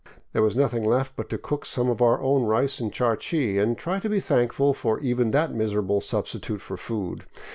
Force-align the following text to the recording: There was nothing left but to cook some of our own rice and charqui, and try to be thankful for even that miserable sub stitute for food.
There 0.33 0.41
was 0.41 0.55
nothing 0.55 0.83
left 0.83 1.15
but 1.15 1.29
to 1.29 1.37
cook 1.37 1.63
some 1.63 1.87
of 1.87 2.01
our 2.01 2.19
own 2.19 2.41
rice 2.41 2.79
and 2.79 2.91
charqui, 2.91 3.59
and 3.61 3.77
try 3.77 3.99
to 3.99 4.09
be 4.09 4.19
thankful 4.19 4.73
for 4.73 4.99
even 4.99 5.29
that 5.29 5.53
miserable 5.53 6.01
sub 6.01 6.25
stitute 6.25 6.59
for 6.59 6.75
food. 6.75 7.25